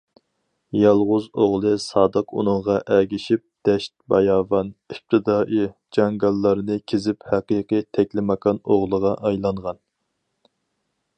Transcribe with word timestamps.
يالغۇز 0.83 1.25
ئوغلى 1.41 1.73
سادىق 1.81 2.31
ئۇنىڭغا 2.43 2.77
ئەگىشىپ 2.95 3.43
دەشت- 3.69 3.93
باياۋان، 4.13 4.71
ئىپتىدائىي 4.95 5.69
جاڭگاللارنى 5.99 6.79
كېزىپ 6.93 7.29
ھەقىقىي 7.33 7.87
تەكلىماكان 7.99 8.63
ئوغلىغا 8.69 9.13
ئايلانغان. 9.29 9.83